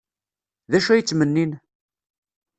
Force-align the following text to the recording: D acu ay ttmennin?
D 0.71 0.73
acu 0.77 0.89
ay 0.91 1.01
ttmennin? 1.03 1.51